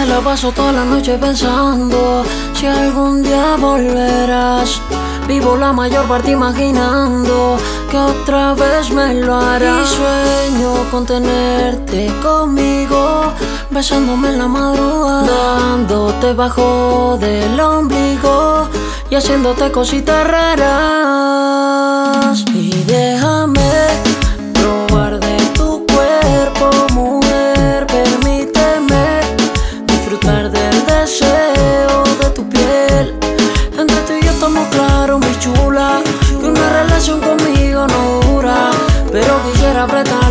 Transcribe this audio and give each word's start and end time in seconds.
Me 0.00 0.06
la 0.06 0.20
paso 0.20 0.50
toda 0.50 0.72
la 0.72 0.86
noche 0.86 1.18
pensando 1.18 2.24
si 2.54 2.64
algún 2.64 3.22
día 3.22 3.56
volverás. 3.60 4.80
Vivo 5.28 5.58
la 5.58 5.74
mayor 5.74 6.08
parte 6.08 6.30
imaginando 6.30 7.58
que 7.90 7.98
otra 7.98 8.54
vez 8.54 8.90
me 8.92 9.12
lo 9.12 9.34
harás. 9.36 9.92
Y 9.92 9.96
sueño 9.96 10.90
con 10.90 11.04
tenerte 11.04 12.10
conmigo, 12.22 13.34
besándome 13.68 14.30
en 14.30 14.38
la 14.38 14.48
madrugada, 14.48 15.58
dándote 15.58 16.32
bajo 16.32 17.18
del 17.20 17.60
ombligo 17.60 18.70
y 19.10 19.16
haciéndote 19.16 19.70
cositas 19.70 20.26
raras. 20.26 21.70
Deseo 31.00 32.04
de 32.20 32.30
tu 32.30 32.46
piel. 32.48 33.14
Entre 33.78 33.96
tú 34.06 34.12
y 34.20 34.22
yo 34.22 34.30
estamos 34.30 34.68
claro, 34.68 35.18
mi 35.18 35.34
chula, 35.38 36.02
que 36.28 36.46
una 36.46 36.68
relación 36.82 37.20
conmigo 37.20 37.86
no 37.86 38.20
dura, 38.20 38.70
pero 39.10 39.40
quisiera 39.50 39.84
apretar 39.84 40.29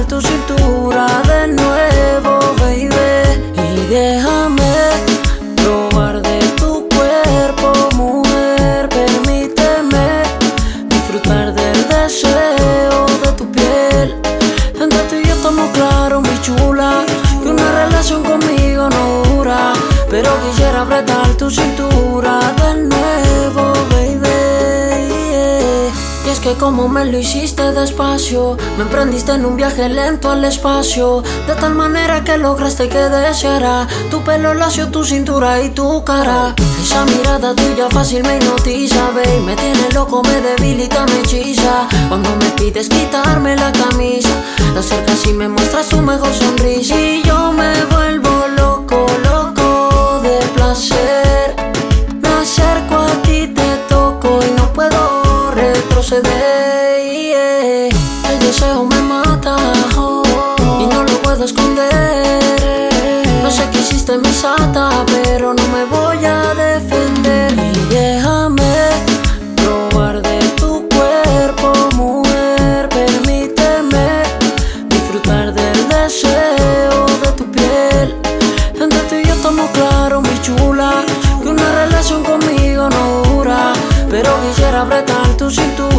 tu 21.49 21.55
cintura 21.55 22.39
de 22.61 22.73
nuevo, 22.83 23.73
baby. 23.89 24.29
Y 26.25 26.29
es 26.29 26.39
que 26.39 26.53
como 26.53 26.87
me 26.87 27.05
lo 27.05 27.17
hiciste 27.17 27.71
despacio, 27.71 28.55
me 28.77 28.83
emprendiste 28.83 29.31
en 29.31 29.45
un 29.45 29.55
viaje 29.55 29.89
lento 29.89 30.29
al 30.29 30.45
espacio, 30.45 31.23
de 31.47 31.55
tal 31.55 31.73
manera 31.73 32.23
que 32.23 32.37
lograste 32.37 32.87
que 32.87 32.99
deseara 32.99 33.87
tu 34.11 34.21
pelo 34.21 34.53
lacio, 34.53 34.89
tu 34.89 35.03
cintura 35.03 35.59
y 35.63 35.71
tu 35.71 36.03
cara. 36.03 36.53
Esa 36.83 37.03
mirada 37.05 37.55
tuya 37.55 37.89
fácil 37.89 38.21
me 38.23 38.37
hipnotiza, 38.37 39.09
babe, 39.15 39.39
me 39.39 39.55
tiene 39.55 39.89
loco, 39.93 40.21
me 40.21 40.41
debilita, 40.41 41.05
me 41.07 41.21
hechiza. 41.21 41.87
Cuando 42.09 42.29
me 42.35 42.49
pides 42.51 42.89
quitarme 42.89 43.55
la 43.55 43.71
camisa, 43.71 44.29
te 44.73 44.79
acercas 44.79 45.25
y 45.25 45.33
me 45.33 45.49
muestras 45.49 45.89
tu 45.89 45.97
mejor 45.97 46.31
sonrisa 46.31 46.95
y 46.99 47.28
retroceder. 56.09 57.03
yeah. 57.03 58.29
El 58.29 58.39
deseo 58.39 58.83
me 58.83 59.01
mata 59.01 59.55
y 60.79 60.85
no 60.87 61.03
lo 61.03 61.21
puedo 61.21 61.45
esconder. 61.45 62.89
No 63.43 63.51
sé 63.51 63.67
qué 63.71 63.79
hiciste 63.79 64.17
mi 64.17 64.31
sata, 64.31 65.05
pero 65.07 65.53
no 65.53 65.67
me 65.67 65.85
voy 65.85 66.25
a 66.25 66.53
defender. 66.55 67.53
Y 67.53 67.93
déjame 67.93 68.89
probar 69.55 70.21
de 70.21 70.39
tu 70.59 70.87
cuerpo, 70.89 71.73
mujer. 71.95 72.89
Permíteme 72.89 74.23
disfrutar 74.89 75.53
del 75.53 75.87
deseo 75.89 77.05
de 77.23 77.31
tu 77.37 77.45
piel. 77.51 78.15
Entre 78.79 78.99
tú 79.09 79.15
y 79.15 79.25
yo 79.25 79.33
estamos 79.33 79.69
claro, 79.71 80.21
mi 80.21 80.41
chula, 80.41 81.03
que 81.41 81.49
una 81.49 81.71
relación 81.83 82.23
conmigo 82.23 82.89
no 82.89 83.23
dura, 83.23 83.73
pero 84.09 84.29
quisiera 84.41 84.81
apretar 84.81 85.27
tu 85.37 85.49
cintura 85.49 85.98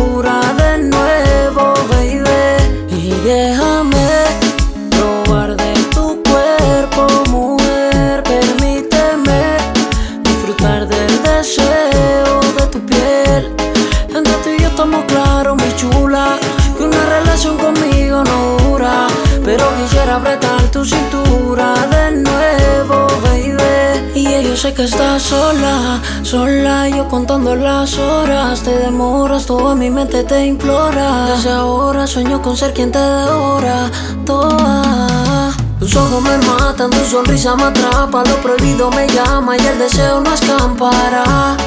que 24.81 24.87
estás 24.87 25.23
sola, 25.23 26.01
sola, 26.23 26.89
yo 26.89 27.07
contando 27.07 27.55
las 27.55 27.99
horas, 27.99 28.63
te 28.63 28.71
demoras, 28.71 29.45
toda 29.45 29.75
mi 29.75 29.91
mente 29.91 30.25
te 30.25 30.47
implora. 30.47 31.27
Desde 31.27 31.51
ahora 31.51 32.07
sueño 32.07 32.41
con 32.41 32.57
ser 32.57 32.73
quien 32.73 32.91
te 32.91 32.99
devora 32.99 33.91
toda. 34.25 35.53
Tus 35.79 35.95
ojos 35.97 36.23
me 36.23 36.39
matan, 36.47 36.89
tu 36.89 37.05
sonrisa 37.05 37.57
me 37.57 37.65
atrapa, 37.65 38.25
lo 38.25 38.37
prohibido 38.37 38.91
me 38.91 39.07
llama 39.09 39.55
y 39.59 39.67
el 39.67 39.79
deseo 39.79 40.23
no 40.23 40.33
escampará. 40.33 41.59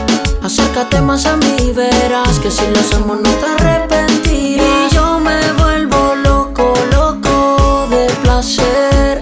Acércate 0.42 1.00
más 1.00 1.28
a 1.28 1.38
mí, 1.38 1.72
verás 1.72 2.40
que 2.40 2.50
si 2.50 2.66
lo 2.66 2.80
hacemos 2.80 3.18
no 3.22 3.30
te 3.30 3.46
arrepentirás. 3.46 4.92
Y 4.92 4.96
yo 4.96 5.20
me 5.20 5.40
vuelvo 5.62 6.16
loco, 6.16 6.74
loco 6.92 7.88
de 7.92 8.08
placer. 8.24 9.22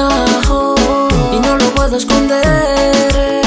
Y 0.00 1.40
no 1.40 1.56
lo 1.56 1.74
puedo 1.74 1.96
esconder. 1.96 3.42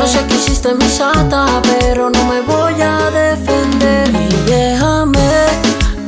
No 0.00 0.06
sé 0.06 0.18
qué 0.26 0.34
hiciste 0.34 0.74
mi 0.74 0.88
sata, 0.88 1.46
pero 1.62 2.10
no 2.10 2.24
me 2.24 2.40
voy 2.40 2.82
a 2.82 3.08
defender. 3.10 4.08
Y 4.10 4.50
déjame 4.50 5.30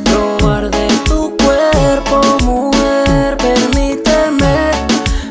probar 0.05 0.69
de 0.69 0.89
tu 1.09 1.37
cuerpo, 1.37 2.21
mujer. 2.45 3.37
Permíteme 3.37 4.73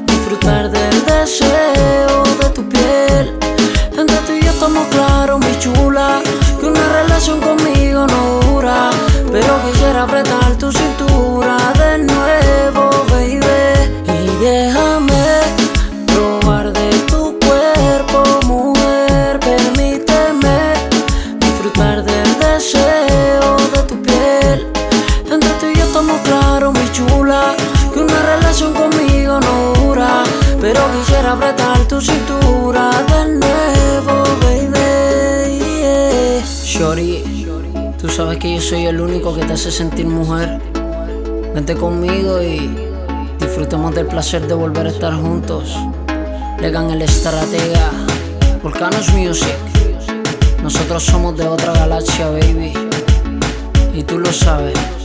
disfrutar 0.06 0.72
del 0.72 1.06
deseo 1.06 2.24
de 2.40 2.50
tu 2.52 2.64
piel. 2.70 3.38
Entre 3.98 4.18
tú 4.26 4.32
y 4.32 4.44
yo 4.46 4.52
estamos 4.52 4.88
claro, 4.92 5.40
mi 5.40 5.60
chula, 5.60 6.22
que 6.62 6.68
una 6.68 6.88
relación 7.02 7.42
conmigo 7.42 8.08
no 8.08 8.40
dura, 8.48 8.92
pero 9.30 9.60
quisiera 9.66 10.04
apretar 10.04 10.43
claro, 26.24 26.72
mi 26.72 26.92
chula, 26.92 27.56
que 27.94 28.00
una 28.00 28.22
relación 28.22 28.74
conmigo 28.74 29.40
no 29.40 29.74
dura, 29.74 30.24
pero 30.60 30.80
quisiera 30.98 31.34
apretar 31.34 31.80
tu 31.88 32.02
cintura 32.02 32.92
de 33.08 33.40
nuevo, 33.40 34.24
baby. 34.42 35.60
yeah. 35.60 36.44
Shorty, 36.64 37.48
tú 37.98 38.10
sabes 38.10 38.38
que 38.38 38.56
yo 38.56 38.62
soy 38.62 38.86
el 38.86 39.00
único 39.00 39.36
que 39.36 39.46
te 39.46 39.54
hace 39.54 39.72
sentir 39.72 40.08
mujer. 40.08 40.60
Vente 41.54 41.76
conmigo 41.76 42.42
y 42.42 42.70
disfrutemos 43.40 43.94
del 43.94 44.08
placer 44.08 44.48
de 44.48 44.56
volver 44.56 44.88
a 44.88 44.90
estar 44.90 45.14
juntos. 45.14 45.76
Legan 46.60 46.90
el 46.92 47.02
estratega, 47.02 47.92
Volcanos 48.64 49.10
Music. 49.10 49.58
Nosotros 50.64 51.04
somos 51.04 51.38
de 51.38 51.48
otra 51.48 51.74
galaxia, 51.74 52.30
baby. 52.30 52.74
Y 53.94 54.04
tú 54.04 54.18
lo 54.18 54.32
sabes. 54.32 55.03